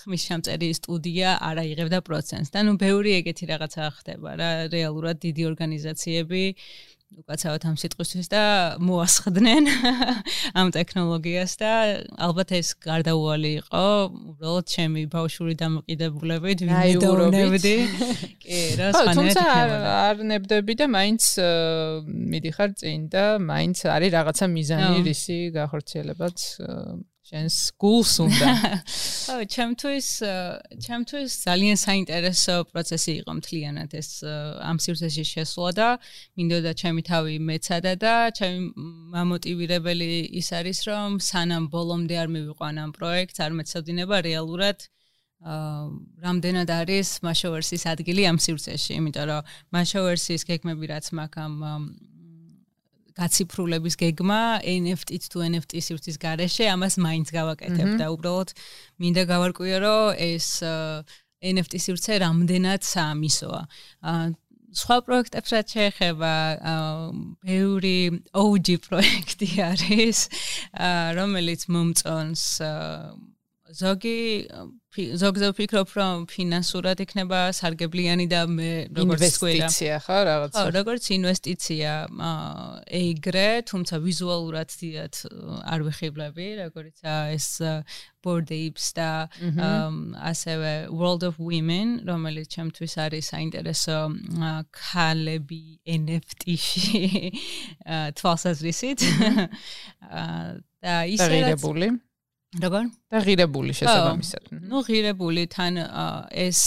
[0.00, 2.48] ხმის ჩამწერი სტუდია არ აიღებდა პროცენტს.
[2.56, 6.42] და ნუ ბევრი ეგეთი რაღაცა ხდება რა, რეალურად დიდი ორგანიზაციები
[7.20, 8.42] უკაცრავად ამ სიტყვისთვის და
[8.82, 9.68] მოასხდნენ
[10.60, 11.70] ამ ტექნოლოგიას და
[12.26, 13.84] ალბათ ეს გარდაუვალი იყო
[14.34, 17.74] უბრალოდ ჩემი ბავშვური დამოკიდებულებით ვიმედოვნებდი
[18.42, 19.46] კი რა თუმცა
[19.94, 21.22] არ ნებდები და მაინც
[22.34, 26.38] მიდიხარ წინ და მაინც არის რაღაცა მიზანი რისი გახორციელებაც
[27.24, 28.48] შენს გულს უნდა.
[29.24, 30.08] ხო, ჩემთვის
[30.84, 34.08] ჩემთვის ძალიან საინტერესო პროცესი იყო მთლიანად ეს
[34.60, 35.88] ამ სივრცეში შესვლა და
[36.36, 38.60] მინდოდა ჩემი თავი მეცადა და ჩემი
[39.16, 40.10] მამოტივირებელი
[40.40, 45.88] ის არის რომ სანამ ბოლომდე არ მივიყვან ამ პროექტს, არ მეცოდინება რეალურად აა
[46.24, 51.88] რამდენად არის მაშოვერსის ადგილი ამ სივრცეში, იმიტომ რომ მაშოვერსის გეგმები რაც მაქვს ამ
[53.14, 58.50] გაციფრულების გეგმა NFT-თ თუ NFT-ის სივრცის გარეშე ამას მაინც გავაკეთებ და უბრალოდ
[59.02, 60.48] მინდა გავარკვიო რომ ეს
[61.44, 63.62] NFT სივრცე რამდენად საამისოა.
[64.74, 66.32] სხვა პროექტებს რაც შეეხება,
[67.46, 67.98] ბევრი
[68.34, 70.18] OG პროექტი არის,
[71.18, 72.44] რომელიც მომწონს
[73.74, 74.18] ზოგი
[74.94, 80.62] ზოგზე ვფიქრობ რომ ფინანსურად იქნება სარგებლიანი და მე როგორც ვთქვი ინვესტიცია ხო რაღაცა?
[80.62, 81.92] ხო როგორც ინვესტიცია
[83.00, 85.14] ეგრე თუმცა ვიზუალურად დიდად
[85.74, 87.48] არ ვიხიბლები როგორიცა ეს
[88.24, 89.26] board apes და
[90.30, 93.98] ასევე world of women რომელიც ჩემთვის არის საინტერესო
[94.70, 95.62] ქალები
[95.98, 97.04] NFT-ში
[98.22, 99.00] თვალსაზრისით.
[100.84, 101.68] და ისე რაც
[102.62, 102.84] როგორ?
[103.10, 104.44] და ღირებული შესაბამისად.
[104.70, 105.74] ნუ ღირებული თან
[106.30, 106.60] ეს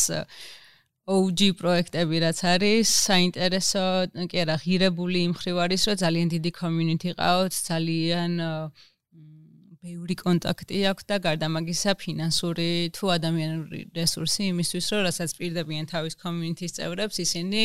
[1.08, 3.84] OG პროექტები რაც არის, საინტერესო,
[4.28, 8.32] კი არა, ღირებული იმ ხრივ არის, რომ ძალიან დიდი community ყავთ, ძალიან
[9.84, 16.18] ბევრი კონტაქტი აქვს და გარდა მაგისა ფინანსური თუ ადამიანური რესურსი იმისთვის რომ რასაც პირდებიან თავის
[16.24, 17.64] community-ის წევრებს ისინი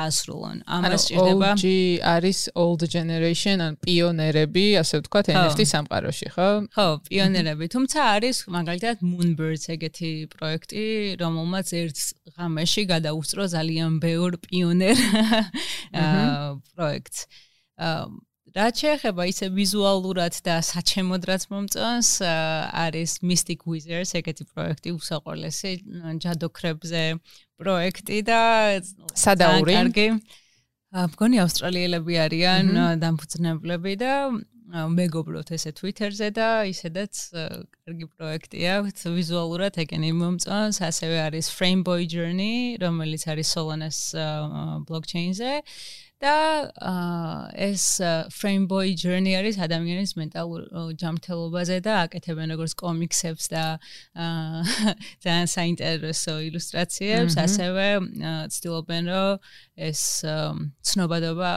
[0.00, 0.56] აასრულონ.
[0.68, 1.64] ამას ჭირდება OG
[2.14, 6.48] არის old generation ან პიონერები, ასე ვთქვათ, NFT სამყაროში, ხო?
[6.76, 7.64] ხო, პიონერები.
[7.74, 10.86] თუმცა არის მაგალითად Moonbirds ეგეთი პროექტი,
[11.18, 11.98] რომელმაც ერთ
[12.38, 14.96] ღამეში გადაუსწრო ძალიან ბევრ პიონერ
[16.74, 17.20] პროექტს.
[17.78, 18.27] აა
[18.58, 22.10] რაც შეეხება ისე ვიზუალურად და საჩემოდ რაც მომწონს,
[22.74, 25.72] არის Mystic Wizards, ეგეთი პროექტი უსაყვარლესი
[26.24, 27.02] ჯადოქრებზე
[27.62, 28.40] პროექტი და
[29.14, 29.74] სადაური.
[29.78, 30.08] კარგი.
[30.88, 32.64] მგონი ავსტრალიელები არიან
[33.02, 34.12] დამფუძნებლები და
[34.68, 43.22] მეგობროთ ესე Twitter-ზე და ისედაც კარგი პროექტია, ვიზუალურად ეგენი მომწონს, ასევე არის Frameboy Journey, რომელიც
[43.32, 44.00] არის Solana-ს
[44.88, 45.52] blockchain-ზე.
[46.18, 46.34] და
[47.54, 47.84] ეს
[48.34, 50.60] Frameboy Journey არის ადამიანის მენტალურ
[50.98, 53.64] ჯანმრთელობაზე და აკეთებენ როგორც კომიქსებს და
[55.22, 57.86] ძალიან საინტერესო ილუსტრაციებს, ასევე
[58.50, 59.38] ცდილობენ რომ
[59.78, 60.02] ეს
[60.82, 61.52] ცნობადობა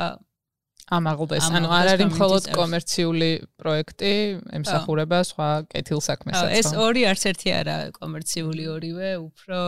[0.91, 1.47] ამაღლდეს.
[1.55, 4.13] ანუ არ არის მხოლოდ კომერციული პროექტი,
[4.59, 6.49] ემსახურება სხვა კეთილსაქმესაც.
[6.59, 9.59] ეს ორი არც ერთი არა კომერციული ორივე, უფრო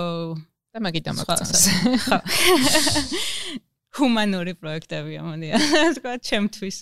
[0.73, 1.61] და მაგით ამაგწანს.
[2.03, 2.17] ხო.
[3.97, 5.61] ჰუმანური პროექტებია, მოდია,
[5.97, 6.77] თქვა ჩემთვის.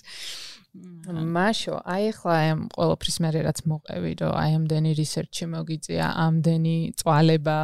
[0.72, 7.58] მაშო, აი ახლა ამ ყოველფრის მე რაც მოყევი, რომ აი ამდენი რისერჩი მოგიწია, ამდენი წვალება,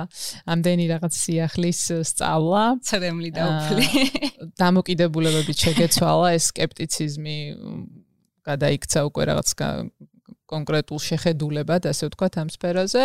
[0.52, 3.86] ამდენი რაღაც სიახლის სწავლა, ცრემლი და უფლი.
[4.62, 7.38] დამოკიდებულებებით შეგეცვალა ეს скеპტიციზმი
[8.44, 9.48] გადაიქცა უკვე რაღაც
[10.48, 13.04] კონკრეტულ შეხედულებად, ასე ვთქვათ, ამ სფეროზე.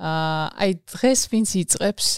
[0.00, 2.08] აა აი დღეს ვინც იწებს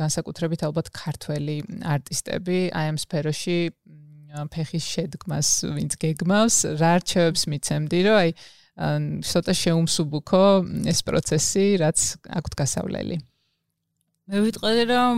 [0.00, 3.58] განსაკუთრებით ალბათ ქართველი არტისტები აი ამ სფეროში
[4.50, 8.30] ფეხის შედგმას ვინც გეგმავს, რა რჩევებს მიცემდი, რომ აი
[9.26, 10.44] ცოტა შეუმსუბუქო
[10.88, 11.98] ეს პროცესი, რაც
[12.38, 13.16] აქვთ გასავლელი.
[14.30, 15.16] მე ვიტყოდი რომ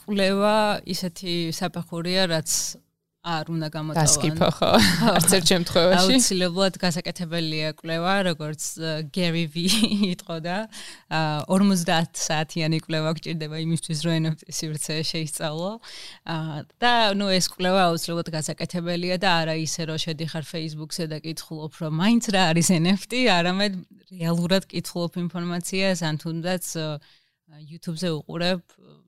[0.00, 2.78] კვლევა ისეთი საფეხურია, რაც
[3.26, 3.98] არ უნდა გამოტოვონ.
[3.98, 4.70] დასკიფო ხო?
[5.18, 6.14] არც ერთ შემთხვევაში.
[6.14, 8.62] აუცილებლად გასაკეთებელია კვლევა, როგორც
[9.10, 9.66] Gary V
[10.14, 10.56] იტყოდა.
[11.50, 15.72] 50 საათიანი კვლევა გჭირდება იმისთვის, რომ NFT სივრცე შეისწავლო.
[16.78, 21.92] და ნუ ეს კვლევა აუცილებლად გასაკეთებელია და არა ისე, რომ შედიხარ Facebook-ზე და კითხულობ, რომ
[21.98, 23.72] მაინც რა არის NFT, არამედ
[24.14, 26.64] რეალურად კითხულობ ინფორმაციას, ან თუნდაც
[27.46, 28.62] YouTube-ზე უყურებ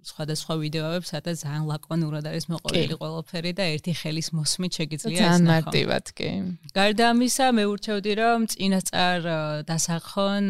[0.08, 5.28] სხვადასხვა ვიდეოებს, სადაც ძალიან ლაკონურად არის მოყვანილი ყველაფერი და ერთი ხელის მოსმით შეგიძლია ეს ნახო.
[5.28, 6.30] ძალიან მარტივად კი.
[6.78, 9.20] გარდა ამისა, მე ურჩევდი რომ წინასწარ
[9.68, 10.46] დასახონ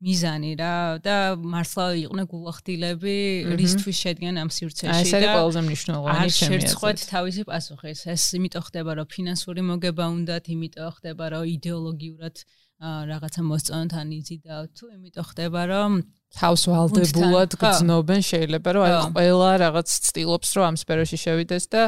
[0.00, 3.16] მიზანი რა და მართლა იყვნენ გულახდილები
[3.60, 6.48] რისთვის შედგენ ამ სივრცეში და ეს არის ყველაზე მნიშვნელოვანი ჩემი აზრით.
[6.48, 7.92] შეერწყოთ თავისი პასუხი.
[8.08, 12.36] ეს იმიტომ ხდება, რომ ფინანსური მოგება უნდათ, იმიტომ ხდება, რომ იდეოლოგიურად
[12.80, 15.90] რაღაცა მოსწონთ ან იზიდა თუ იმიტომ ხდება, რომ
[16.30, 21.82] თავს ვალდებულად გძნობენ შეიძლება რომ აი ყველა რაღაც ცდილობს რომ ამ სფეროში შევიდეს და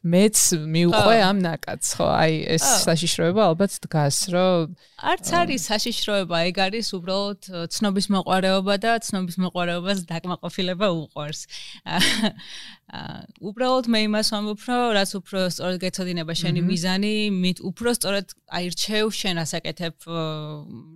[0.00, 0.36] მეც
[0.74, 2.06] მიუყვე ამ ნაკადს ხო?
[2.08, 4.72] აი ეს საშიშროება ალბათ დგას რომ
[5.12, 11.40] არც არის საშიშროება ეგ არის უბრალოდ ცნობის მოყარეობა და ცნობის მოყარეობას დაკმაყოფილება უყვარს
[11.84, 12.00] აა
[12.92, 19.08] უბრალოდ მე იმას ვამბობ რომ რაც უფრო სწორად გეცოდინება შენი მიზანი მით უფრო სწორად აირჩევ
[19.16, 19.96] შენ ასაკეთებ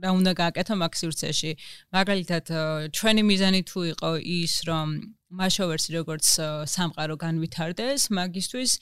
[0.05, 1.53] რა უნდა გააკეთო მაქსიურცეში.
[1.97, 2.45] მაგალითად
[2.93, 4.89] ჩვენი მიზანი თუ იყო ის რომ
[5.27, 6.27] მაშოვერსი როგორც
[6.71, 8.73] სამყარო განვითარდეს, მაგისტვის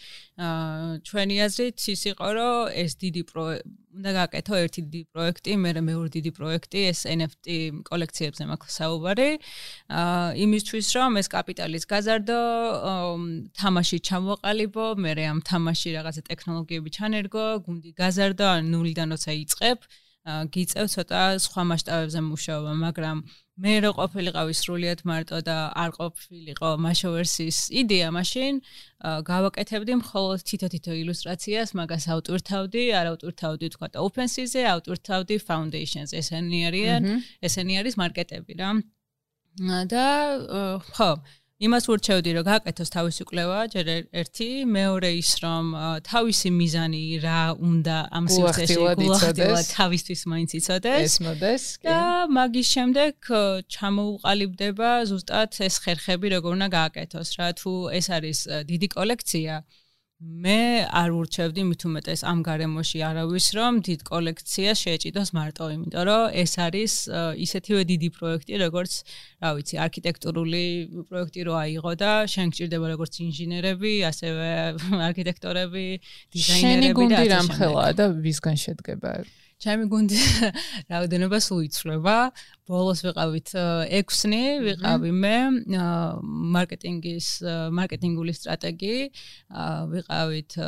[1.09, 3.23] ჩვენი აზრით ის იყო რომ ეს დიდი
[3.95, 7.47] უნდა გააკეთო ერთი დიდი პროექტი, მე მეორე დიდი პროექტი ეს NFT
[7.89, 9.29] კოლექციებზე მაქვს საუბარი.
[9.89, 12.41] აა იმისთვის რომ ეს კაპიტალის გაზარდო,
[13.57, 19.79] თამაში ჩამოყალიბო, მე ამ თამაში რაღაცა ტექნოლოგიები ჩანერგო, გუნდი გაზარდო, ან ნულიდან როცა იწყებ,
[20.25, 23.17] გიწევ ცოტა სხვა მასშტაბებზე მუშაობა, მაგრამ
[23.55, 28.59] მე რო ყოფილიყავი სრულიად მარტო და არ ყოფილიყო მაშოვერსის იდეა მაშინ
[29.29, 37.07] გავაკეთებდი მხოლოდ თითო-თითო ილუსტრაციას, მაგას ავტურთავდი, არ ავტურთავდი თქვა და OpenSea-ზე ავტურთავდი Foundations, ესენი არიან,
[37.47, 38.71] ესენი არის მარკეტები რა.
[39.87, 40.07] და
[40.91, 41.11] ხო,
[41.65, 43.87] იმას ურჩევდი რომ გააკეთოს თავისი კვლევა ჯერ
[44.21, 45.65] ერთი მეორე ის რომ
[46.09, 51.01] თავისი მიზანი რა უნდა ამ სივრცეში გულახდილად თავისთვის მაინც იცოდეს.
[51.09, 52.01] ეს მოდეს და
[52.39, 53.15] მაგის შემდეგ
[53.77, 57.49] ჩამოუყალიბდება ზუსტად ეს ხერხები როგორ უნდა გააკეთოს რა.
[57.61, 59.55] თუ ეს არის დიდი კოლექცია
[60.25, 66.23] მე არ ურჩევდი მით უმეტეს ამ გარემოში არავის რომ დიდ კოლექციას შეეჭიდოს მარტო იმიტომ რომ
[66.43, 66.95] ეს არის
[67.45, 68.93] ისეთივე დიდი პროექტი როგორც
[69.45, 70.65] რა ვიცი არქიტექტურული
[71.13, 74.49] პროექტი რო აიღო და შენ გჭირდება როგორც ინჟინერები ასევე
[75.13, 75.87] არქიტექტორები
[76.33, 79.13] დიზაინერები და შენი გუნდი რამხელა და ვისგან შედგება
[79.63, 80.19] ჩემი გუნდი
[80.93, 82.17] რაოდენობა სულ იცვლება.
[82.65, 83.49] ბოლოს ვიყავით
[83.93, 85.37] 6-ნი, ვიყავი მე,
[86.57, 87.29] მარკეტინგის
[87.77, 88.97] მარკეტინგული სტრატეგი,
[89.95, 90.59] ვიყავით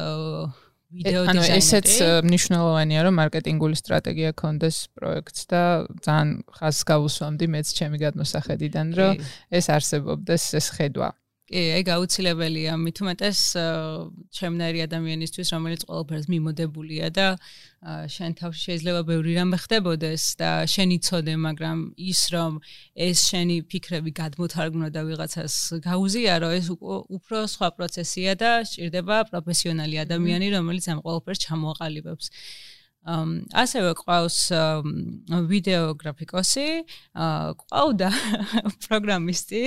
[0.97, 1.33] ვიდეო დიზაინერი.
[1.33, 1.89] ანუ ესეც
[2.29, 5.63] მნიშვნელოვანია, რომ მარკეტინგული სტრატეგია კონდეს პროექტს და
[6.07, 9.15] ძალიან ხაზს გავუსვამდი მეც ჩემი გადმოსახედიდან, რომ
[9.51, 11.11] ეს არსებობდეს ეს ხედვა.
[11.47, 13.41] კი, ეგ აუცილებელია, მით უმეტეს
[14.35, 17.27] ჩემნაირი ადამიანისთვის, რომელიც ყოველფერს მიმოდებულია და
[18.11, 22.59] შენ თავში შეიძლება ბევრი რამე ხდებოდეს და შენ იცოდე, მაგრამ ის რომ
[22.99, 25.55] ეს შენი ფიქრები გადმოთარგმნო და ვიღაცას
[25.87, 32.27] გაუზიარო, ეს უფრო სხვა პროცესია და სჭირდება პროფესიონალი ადამიანი, რომელიც ამ ყოველფერს ჩამოაყალიბებს.
[33.07, 34.39] ასევე ყავს
[35.51, 36.69] ვიდეო გრაფიკოსი,
[37.15, 38.11] ყავდა
[38.87, 39.63] პროგრამისტი,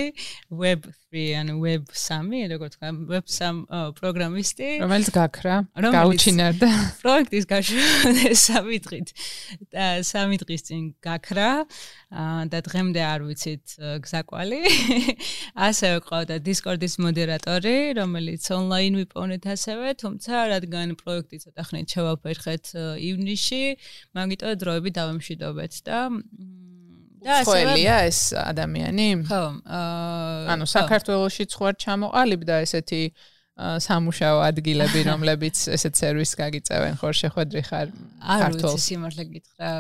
[0.51, 5.55] web 3 ან web 3, როგორც თქვა, web 3 პროგრამისტი, რომელიც გაქრა,
[5.95, 6.69] გაუჩინარდა
[7.01, 9.07] პროექტის გაშვება სამი დღით.
[9.73, 11.49] და სამი დღის წინ გაქრა
[12.51, 13.65] და დღემდე არ ვიცით
[14.03, 14.61] გზაკვალი.
[15.69, 22.65] ასევე ყავდა Discord-ის მოდერატორი, რომელიც ონლაინ ვიპოვნეთ ასევე, თუმცა რადგან პროექტი ცოტა ხნით შევაფერხეთ
[23.29, 23.61] ივნისში
[24.17, 25.99] მაგიტო დროები დავემშვიდობეთ და
[27.19, 29.09] და ცხოველია ეს ადამიანი?
[29.27, 29.43] ხო,
[30.55, 33.03] ანუ საქართველოსშიც ხوار ჩამოყალიბდა ესეთი
[33.59, 38.45] სამუშაო ადგილები, რომლებიც ესეთ სერვისს გაგიწევენ, ხარ შეხვედრი ხარ ქართულ.
[38.45, 39.71] არ ვიცი, სიმართლე გითხრა,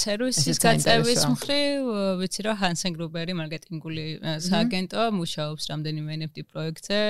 [0.00, 1.90] სერვისის გაწევის მხრივ,
[2.24, 4.40] ვიცი რომ ჰანსენ გრუბერი მარკეტინგული mhm.
[4.48, 7.00] სააგენტო მუშაობს რამდენიმე NFT პროექტზე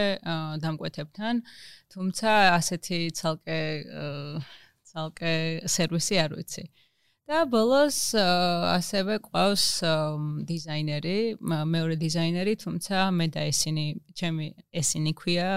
[0.67, 1.35] დამკვეთებთან,
[1.95, 3.63] თუმცა ასეთი ცალკე
[4.91, 5.35] ცალკე
[5.77, 6.65] სერვისი არ ვიცი.
[7.29, 9.65] და ბოლოს ასევე ყავს
[10.49, 13.85] დიზაინერი, მეორე დიზაინერი, თუმცა მე და ესენი,
[14.17, 15.51] ჩემი ესენი ქვია,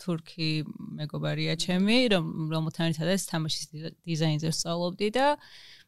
[0.00, 0.64] თურქი
[0.96, 3.64] მეგობარია ჩემი, რომ რომელთან ერთადაც თამაშის
[4.08, 5.26] დიზაინზე ვსწავლობდი და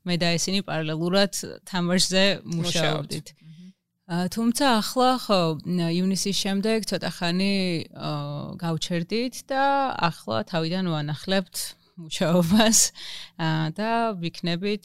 [0.05, 1.33] მე და ესენი პარალელურად
[1.73, 3.27] თამაშზე მუშაობდით.
[4.05, 5.41] თუმცა ახლა ხო
[5.73, 7.55] ივნისის შემდეგ ცოტა ხანი
[8.61, 9.65] გავჩერდით და
[9.97, 11.57] ახლა თავიდან ვანახლებთ
[12.01, 12.79] მუშაობას
[13.79, 14.85] და ვიქნებით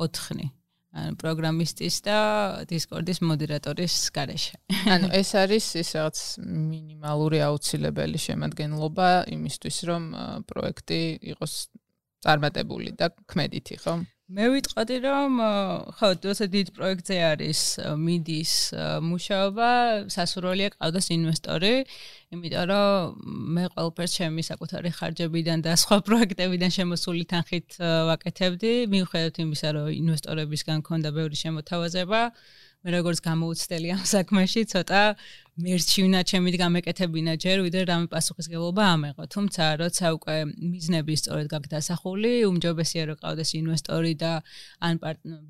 [0.00, 0.48] 4-ნი
[0.90, 2.18] პროგრამისტის და
[2.66, 4.56] Discord-ის მოდერატორის გარეშე.
[4.90, 10.02] ანუ ეს არის ის რაღაც მინიმალური აუცილებელი შემადგენლობა იმისთვის, რომ
[10.50, 11.54] პროექტი იყოს
[12.26, 13.94] წარმატებული და ქმედითი, ხო?
[14.30, 15.38] მე ვიტყოდი რომ
[15.98, 17.60] ხო თორსა დიდ პროექტზე არის
[17.98, 18.52] მიდის
[19.02, 19.70] მუშაობა
[20.14, 21.72] სასურველია ყავდეს ინვესტორი
[22.36, 28.72] იმიტომ რომ მე ყველაფერს ჩემი საკუთარი ხარჯებიდან და სხვა პროექტებიდან შემოსული თანხით ვაკეთებდი.
[28.94, 32.20] მიუხედავად იმისა რომ ინვესტორებისგან ქონდა ბევრი შემოთავაზება
[32.80, 35.00] მე როგორც გამოუცდელი ამ საქმეში ცოტა
[35.60, 39.24] მერჩი უნდა ჩემით გამეკეთებინა ჯერ ვიდრე რამე პასუხისგებლობა ამეღო.
[39.34, 44.32] თუმცა როცა უკვე მიზნები სწორედ გაქვს დასახული უმჯობესია რომ ყავდეს ინვესტორი და
[44.80, 44.94] ან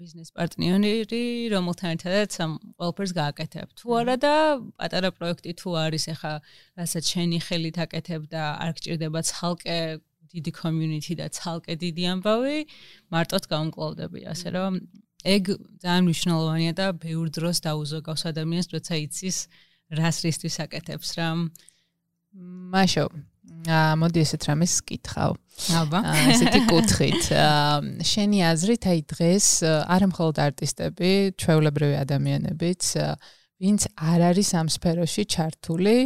[0.01, 1.23] ბიზნეს პარტნიორი
[1.55, 3.67] რომელთან ერთადაც ამ ყველაფერს გააკეთებ.
[3.79, 4.35] თუ არა და
[4.75, 6.35] პატარა პროექტი თუ არის ახლა
[6.83, 9.79] რასაც შენი ხელით აკეთებ და არ გჭირდება ცალკე
[10.35, 12.59] დიდი community და ცალკე დიდი ამბავი
[13.15, 14.83] მარტოდ გამკლავდები ასე რომ
[15.25, 15.45] ეგ
[15.85, 19.39] ძალიან მნიშვნელოვანია და ბევრ დროს დაუზოგავს ადამიანს, როცა იცის
[19.93, 21.29] რას რისთვის აკეთებს რა.
[22.73, 23.05] მაშო.
[23.69, 25.37] აა მოდი ესეთ რამეს კითხავ.
[25.77, 26.01] აბა.
[26.33, 27.23] ესეთი კუთხით.
[27.37, 32.83] აა შენი აზრით აი დღეს არა მხოლოდ არტისტები, ჩვეულებრივი ადამიანებიც,
[33.61, 35.99] ვინც არ არის ამ სფეროში ჩართული,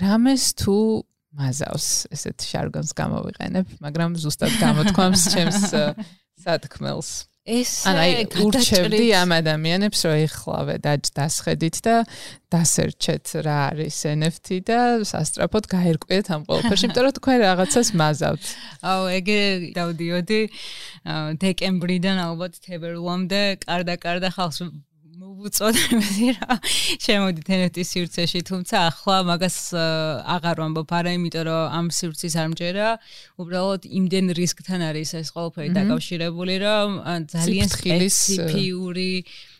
[0.00, 1.04] რამეს თუ
[1.36, 5.60] მაზავს, ესეთ ჟარგონს გამოვიყენებ, მაგრამ ზუსტად გამოთქვამს ჩემს
[6.40, 7.10] სათქმელს.
[7.10, 11.96] ეს ან აი ურჩევდი ამ ადამიანებს რომ ეხლავე და დასხედით და
[12.50, 18.42] დასერჩეთ რა არის NFT და სასტრაფოდ გაერკვიეთ ამ ყველაფერში, იმიტომ რომ თქვენ რაღაცას მაზავთ.
[18.90, 19.40] აუ ეგე
[19.78, 20.40] დავდიოდი
[21.46, 24.58] დეკემბრიდან ალბათ თებერვლამდე კარდა-კარდა ხალხს
[25.16, 26.56] უწოდებდი რა.
[27.00, 29.58] შემოდით NFT-ის სივრცეში, თუმცა ახლა მაგას
[30.36, 32.88] აღარ ვამბობ არა, იმიტომ რომ ამ სივრცის არ მჯერა,
[33.40, 36.88] უბრალოდ იმდენ რისკთან არის ეს ყველაფერი დაკავშირებული, რომ
[37.32, 39.10] ძალიან სპეციფიური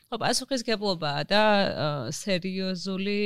[0.07, 1.43] ხო პასუხისგებლობაა და
[2.15, 3.21] სერიოზული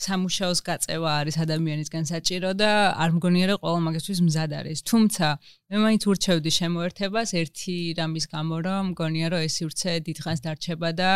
[0.00, 2.70] სამუშაოს გაწევა არის ადამიანისგან საჭირო და
[3.02, 4.78] არ მგონია რომ ყველა მაგისთვის მზად არის.
[4.90, 5.26] თუმცა
[5.70, 11.12] მე მაინც ურჩევდი შემოერთებას ერთი რამის გამო რომ მგონია რომ ეს ურჩე დიდხანს დარჩება და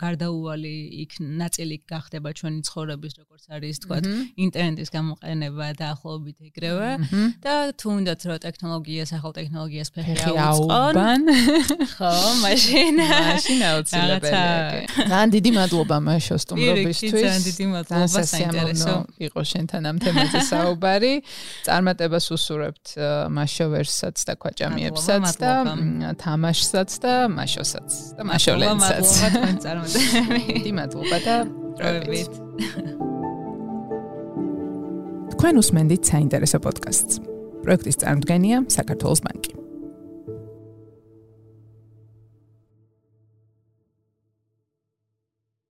[0.00, 3.98] გარდაუვალი იქ ნაწილი გახდება ჩვენი ცხოვრების როგორც არის თქვა
[4.46, 6.90] ინტერნეტის გამოყენება და ახლობით ეგრევე
[7.44, 11.20] და თუნდაც რომ ტექნოლოგიას ახალ ტექნოლოგიას ფეხი აუწყონ
[11.98, 14.44] ხო მაშინ მაშინ აუცილებელია.
[15.10, 17.10] ძალიან დიდი მადლობა მაშო სტუმრობისთვის.
[17.14, 18.94] ძალიან დიდი მადლობა საინტერესო
[19.26, 21.14] იყო შენთან ამ თემაზე საუბარი.
[21.66, 22.86] წარმატებას უსურვებთ
[23.36, 25.52] მაშოვერსაც და ქვაჭამიებსაც და
[26.20, 29.06] თამაშსაც და მაშოსაც და მაშოლენსაც.
[29.06, 30.40] მადლობა თქვენ წარმატებები.
[30.50, 31.36] დიდი მადლობა და
[31.78, 32.32] დროებით.
[35.36, 37.14] თქვენ უსმენთ საინტერესო პოდკასტს.
[37.64, 39.59] პროექტის წარმოდგენია საქართველოს ბანკი.